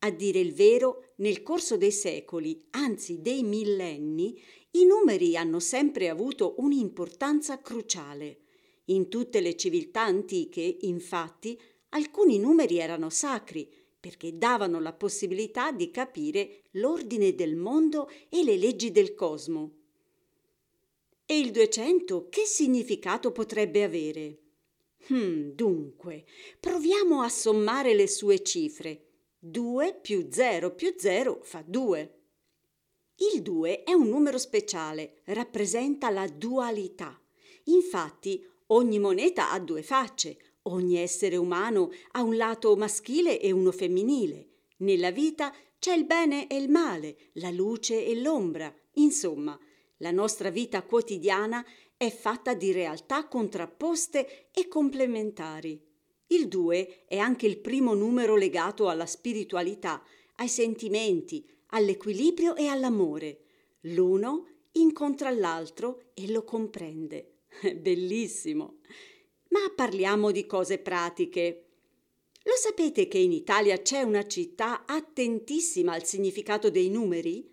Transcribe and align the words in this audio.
A 0.00 0.10
dire 0.10 0.38
il 0.38 0.54
vero, 0.54 1.12
nel 1.16 1.42
corso 1.42 1.76
dei 1.76 1.92
secoli, 1.92 2.58
anzi 2.70 3.20
dei 3.20 3.42
millenni, 3.42 4.40
i 4.72 4.86
numeri 4.86 5.36
hanno 5.36 5.60
sempre 5.60 6.08
avuto 6.08 6.54
un'importanza 6.58 7.60
cruciale. 7.60 8.44
In 8.90 9.08
tutte 9.08 9.40
le 9.40 9.56
civiltà 9.56 10.02
antiche, 10.02 10.78
infatti, 10.80 11.58
alcuni 11.90 12.38
numeri 12.38 12.78
erano 12.78 13.10
sacri 13.10 13.70
perché 14.00 14.38
davano 14.38 14.80
la 14.80 14.92
possibilità 14.92 15.72
di 15.72 15.90
capire 15.90 16.62
l'ordine 16.72 17.34
del 17.34 17.56
mondo 17.56 18.08
e 18.28 18.44
le 18.44 18.56
leggi 18.56 18.90
del 18.92 19.14
cosmo. 19.14 19.72
E 21.26 21.38
il 21.38 21.50
200 21.50 22.28
che 22.30 22.44
significato 22.44 23.32
potrebbe 23.32 23.82
avere? 23.82 24.38
Hmm, 25.12 25.50
dunque, 25.50 26.24
proviamo 26.58 27.20
a 27.20 27.28
sommare 27.28 27.94
le 27.94 28.06
sue 28.06 28.42
cifre. 28.42 29.04
2 29.38 29.98
più 30.00 30.28
0 30.30 30.74
più 30.74 30.94
0 30.96 31.40
fa 31.42 31.62
2. 31.66 32.14
Il 33.16 33.42
2 33.42 33.82
è 33.82 33.92
un 33.92 34.08
numero 34.08 34.38
speciale, 34.38 35.20
rappresenta 35.24 36.08
la 36.08 36.26
dualità. 36.28 37.20
Infatti, 37.64 38.46
Ogni 38.70 38.98
moneta 38.98 39.50
ha 39.50 39.58
due 39.60 39.82
facce, 39.82 40.36
ogni 40.62 40.96
essere 40.96 41.36
umano 41.36 41.90
ha 42.12 42.22
un 42.22 42.36
lato 42.36 42.76
maschile 42.76 43.40
e 43.40 43.50
uno 43.50 43.72
femminile. 43.72 44.48
Nella 44.78 45.10
vita 45.10 45.54
c'è 45.78 45.94
il 45.94 46.04
bene 46.04 46.48
e 46.48 46.56
il 46.56 46.68
male, 46.68 47.16
la 47.34 47.50
luce 47.50 48.04
e 48.04 48.20
l'ombra. 48.20 48.72
Insomma, 48.94 49.58
la 49.98 50.10
nostra 50.10 50.50
vita 50.50 50.82
quotidiana 50.82 51.64
è 51.96 52.10
fatta 52.10 52.52
di 52.52 52.70
realtà 52.70 53.26
contrapposte 53.26 54.50
e 54.52 54.68
complementari. 54.68 55.82
Il 56.26 56.48
2 56.48 57.06
è 57.06 57.16
anche 57.16 57.46
il 57.46 57.58
primo 57.58 57.94
numero 57.94 58.36
legato 58.36 58.90
alla 58.90 59.06
spiritualità, 59.06 60.02
ai 60.36 60.48
sentimenti, 60.48 61.48
all'equilibrio 61.68 62.54
e 62.54 62.66
all'amore. 62.66 63.40
L'uno 63.82 64.46
incontra 64.72 65.30
l'altro 65.30 66.10
e 66.12 66.30
lo 66.30 66.44
comprende. 66.44 67.37
Bellissimo. 67.76 68.78
Ma 69.48 69.72
parliamo 69.74 70.30
di 70.30 70.46
cose 70.46 70.78
pratiche. 70.78 71.64
Lo 72.44 72.54
sapete 72.56 73.08
che 73.08 73.18
in 73.18 73.32
Italia 73.32 73.80
c'è 73.82 74.02
una 74.02 74.26
città 74.26 74.84
attentissima 74.86 75.92
al 75.92 76.04
significato 76.04 76.70
dei 76.70 76.88
numeri? 76.88 77.48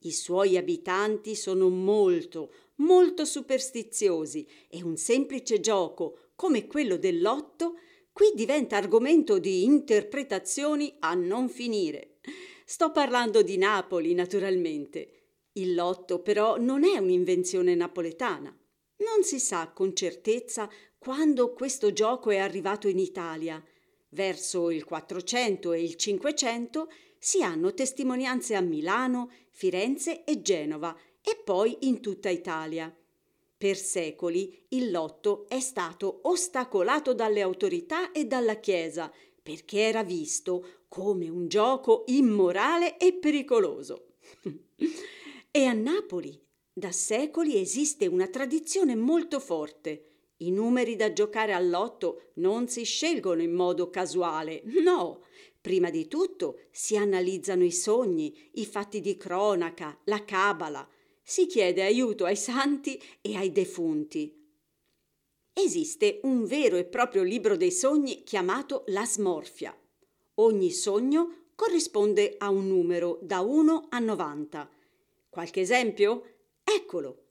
I 0.00 0.12
suoi 0.12 0.56
abitanti 0.56 1.34
sono 1.34 1.68
molto, 1.68 2.52
molto 2.76 3.24
superstiziosi 3.24 4.46
e 4.68 4.82
un 4.82 4.96
semplice 4.96 5.60
gioco 5.60 6.30
come 6.34 6.66
quello 6.66 6.96
dell'otto 6.96 7.74
qui 8.12 8.32
diventa 8.34 8.76
argomento 8.76 9.38
di 9.38 9.64
interpretazioni 9.64 10.94
a 11.00 11.14
non 11.14 11.48
finire. 11.48 12.18
Sto 12.64 12.90
parlando 12.92 13.42
di 13.42 13.56
Napoli, 13.56 14.14
naturalmente. 14.14 15.10
Il 15.52 15.74
lotto 15.74 16.20
però 16.20 16.56
non 16.56 16.84
è 16.84 16.96
un'invenzione 16.96 17.74
napoletana. 17.74 18.56
Non 19.00 19.22
si 19.22 19.38
sa 19.38 19.70
con 19.72 19.94
certezza 19.94 20.68
quando 20.98 21.52
questo 21.52 21.92
gioco 21.92 22.30
è 22.30 22.36
arrivato 22.36 22.86
in 22.86 22.98
Italia. 22.98 23.62
Verso 24.10 24.70
il 24.70 24.84
400 24.84 25.72
e 25.72 25.82
il 25.82 25.96
500 25.96 26.90
si 27.18 27.42
hanno 27.42 27.72
testimonianze 27.72 28.54
a 28.54 28.60
Milano, 28.60 29.30
Firenze 29.50 30.24
e 30.24 30.42
Genova 30.42 30.94
e 31.22 31.40
poi 31.42 31.78
in 31.82 32.00
tutta 32.00 32.28
Italia. 32.28 32.94
Per 33.56 33.76
secoli 33.76 34.66
il 34.68 34.90
lotto 34.90 35.46
è 35.48 35.60
stato 35.60 36.20
ostacolato 36.24 37.14
dalle 37.14 37.40
autorità 37.40 38.12
e 38.12 38.26
dalla 38.26 38.56
Chiesa 38.56 39.12
perché 39.42 39.80
era 39.80 40.02
visto 40.02 40.84
come 40.88 41.28
un 41.28 41.48
gioco 41.48 42.04
immorale 42.08 42.98
e 42.98 43.14
pericoloso. 43.14 44.14
e 45.50 45.64
a 45.64 45.72
Napoli 45.72 46.48
da 46.80 46.90
secoli 46.90 47.60
esiste 47.60 48.06
una 48.06 48.26
tradizione 48.26 48.96
molto 48.96 49.38
forte. 49.38 50.06
I 50.38 50.50
numeri 50.50 50.96
da 50.96 51.12
giocare 51.12 51.52
all'otto 51.52 52.30
non 52.36 52.68
si 52.68 52.84
scelgono 52.84 53.42
in 53.42 53.52
modo 53.52 53.90
casuale, 53.90 54.62
no. 54.82 55.24
Prima 55.60 55.90
di 55.90 56.08
tutto 56.08 56.62
si 56.70 56.96
analizzano 56.96 57.64
i 57.64 57.70
sogni, 57.70 58.50
i 58.54 58.64
fatti 58.64 59.02
di 59.02 59.18
cronaca, 59.18 60.00
la 60.04 60.24
cabala. 60.24 60.88
Si 61.22 61.46
chiede 61.46 61.82
aiuto 61.82 62.24
ai 62.24 62.36
santi 62.36 63.00
e 63.20 63.36
ai 63.36 63.52
defunti. 63.52 64.34
Esiste 65.52 66.20
un 66.22 66.44
vero 66.44 66.78
e 66.78 66.86
proprio 66.86 67.22
libro 67.22 67.58
dei 67.58 67.70
sogni 67.70 68.22
chiamato 68.22 68.84
La 68.86 69.04
Smorfia. 69.04 69.78
Ogni 70.36 70.70
sogno 70.70 71.48
corrisponde 71.54 72.36
a 72.38 72.48
un 72.48 72.68
numero 72.68 73.18
da 73.20 73.40
1 73.40 73.88
a 73.90 73.98
90. 73.98 74.70
Qualche 75.28 75.60
esempio? 75.60 76.38
Eccolo. 76.72 77.24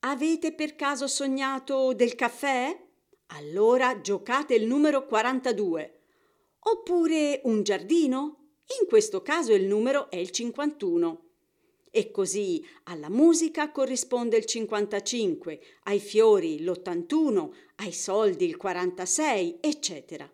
Avete 0.00 0.52
per 0.52 0.74
caso 0.74 1.06
sognato 1.06 1.92
del 1.92 2.16
caffè? 2.16 2.76
Allora 3.26 4.00
giocate 4.00 4.56
il 4.56 4.66
numero 4.66 5.06
42. 5.06 6.00
Oppure 6.58 7.40
un 7.44 7.62
giardino? 7.62 8.38
In 8.80 8.88
questo 8.88 9.22
caso 9.22 9.54
il 9.54 9.66
numero 9.66 10.10
è 10.10 10.16
il 10.16 10.30
51. 10.30 11.26
E 11.92 12.10
così 12.10 12.66
alla 12.84 13.08
musica 13.08 13.70
corrisponde 13.70 14.36
il 14.36 14.46
55, 14.46 15.60
ai 15.84 16.00
fiori 16.00 16.60
l'81, 16.64 17.50
ai 17.76 17.92
soldi 17.92 18.46
il 18.46 18.56
46, 18.56 19.58
eccetera. 19.60 20.28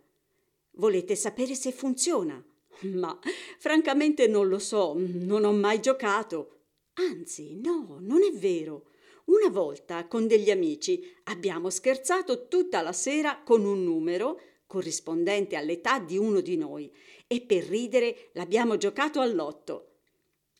Volete 0.73 1.17
sapere 1.17 1.55
se 1.55 1.71
funziona? 1.73 2.43
Ma 2.83 3.19
francamente 3.59 4.27
non 4.27 4.49
lo 4.49 4.59
so, 4.59 4.95
non 4.97 5.45
ho 5.45 5.53
mai 5.53 5.81
giocato. 5.81 6.58
Anzi, 6.99 7.55
no, 7.55 7.99
non 8.01 8.23
è 8.23 8.33
vero. 8.33 8.91
Una 9.27 9.49
volta 9.51 10.07
con 10.07 10.27
degli 10.27 10.51
amici 10.51 11.05
abbiamo 11.25 11.71
scherzato 11.71 12.49
tutta 12.49 12.83
la 12.83 12.93
sera 12.93 13.43
con 13.45 13.65
un 13.65 13.85
numero 13.85 14.41
corrispondente 14.67 15.57
all'età 15.57 16.01
di 16.01 16.19
uno 16.19 16.41
di 16.41 16.57
noi 16.57 16.93
e 17.27 17.41
per 17.41 17.65
ridere 17.65 18.31
l'abbiamo 18.33 18.77
giocato 18.77 19.21
all'otto. 19.21 19.93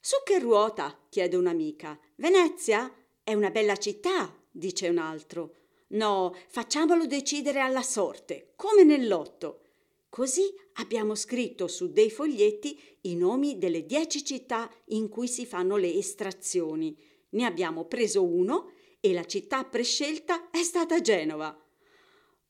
Su 0.01 0.17
che 0.25 0.39
ruota? 0.39 1.07
chiede 1.09 1.37
un'amica. 1.37 1.99
Venezia? 2.17 2.93
È 3.23 3.35
una 3.35 3.51
bella 3.51 3.77
città, 3.77 4.35
dice 4.51 4.89
un 4.89 4.99
altro. 4.99 5.55
No, 5.89 6.35
facciamolo 6.49 7.07
decidere 7.07 7.61
alla 7.61 7.83
sorte, 7.83 8.53
come 8.55 8.85
nell'otto. 8.85 9.63
Così 10.09 10.53
abbiamo 10.75 11.15
scritto 11.15 11.69
su 11.69 11.93
dei 11.93 12.11
foglietti 12.11 12.81
i 13.03 13.17
nomi 13.17 13.59
delle 13.59 13.85
dieci 13.85 14.25
città 14.25 14.71
in 14.87 15.09
cui 15.09 15.29
si 15.29 15.45
fanno 15.45 15.77
le 15.77 15.93
estrazioni. 15.93 16.97
Ne 17.31 17.45
abbiamo 17.45 17.85
preso 17.85 18.25
uno 18.25 18.73
e 19.01 19.13
la 19.13 19.25
città 19.25 19.65
prescelta 19.65 20.51
è 20.51 20.63
stata 20.63 21.01
Genova. 21.01 21.57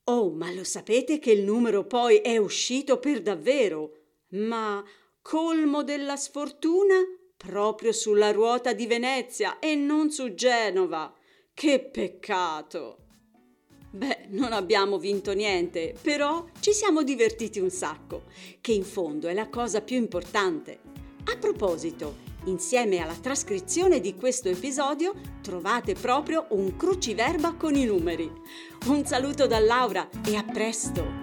Oh, 0.05 0.31
ma 0.31 0.51
lo 0.51 0.63
sapete 0.63 1.19
che 1.19 1.31
il 1.31 1.43
numero 1.43 1.85
poi 1.85 2.17
è 2.17 2.37
uscito 2.37 2.97
per 2.97 3.21
davvero? 3.21 3.95
Ma 4.29 4.83
colmo 5.21 5.83
della 5.83 6.15
sfortuna 6.15 6.95
proprio 7.37 7.91
sulla 7.91 8.31
ruota 8.31 8.73
di 8.73 8.87
Venezia 8.87 9.59
e 9.59 9.75
non 9.75 10.09
su 10.11 10.33
Genova. 10.33 11.13
Che 11.53 11.79
peccato! 11.79 13.08
Beh, 13.91 14.27
non 14.29 14.53
abbiamo 14.53 14.99
vinto 14.99 15.33
niente, 15.33 15.95
però 15.99 16.45
ci 16.59 16.73
siamo 16.73 17.01
divertiti 17.01 17.59
un 17.59 17.71
sacco, 17.71 18.23
che 18.61 18.71
in 18.71 18.83
fondo 18.83 19.27
è 19.27 19.33
la 19.33 19.49
cosa 19.49 19.81
più 19.81 19.97
importante. 19.97 20.79
A 21.25 21.37
proposito, 21.37 22.27
insieme 22.45 22.99
alla 22.99 23.17
trascrizione 23.19 23.99
di 23.99 24.15
questo 24.15 24.47
episodio 24.47 25.13
trovate 25.41 25.93
proprio 25.93 26.45
un 26.49 26.75
cruciverba 26.75 27.55
con 27.55 27.75
i 27.75 27.85
numeri. 27.85 28.31
Un 28.85 29.05
saluto 29.05 29.47
da 29.47 29.59
Laura 29.59 30.07
e 30.23 30.35
a 30.35 30.43
presto! 30.43 31.18